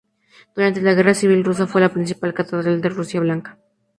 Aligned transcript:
Durante 0.55 0.81
la 0.81 0.95
Guerra 0.95 1.13
Civil 1.13 1.43
rusa 1.43 1.67
fue 1.67 1.79
la 1.79 1.89
principal 1.93 2.33
catedral 2.33 2.81
de 2.81 2.89
Rusia 2.89 3.19
Blanca. 3.19 3.59